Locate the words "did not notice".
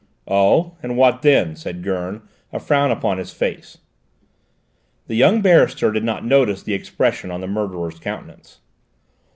5.91-6.63